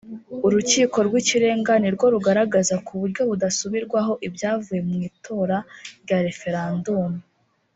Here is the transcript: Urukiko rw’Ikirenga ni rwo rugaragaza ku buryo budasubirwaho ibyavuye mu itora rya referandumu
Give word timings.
Urukiko 0.45 0.97
rw’Ikirenga 1.07 1.73
ni 1.81 1.89
rwo 1.95 2.05
rugaragaza 2.13 2.75
ku 2.85 2.91
buryo 2.99 3.21
budasubirwaho 3.29 4.13
ibyavuye 4.27 4.79
mu 4.87 4.95
itora 5.07 5.57
rya 6.03 6.17
referandumu 6.25 7.19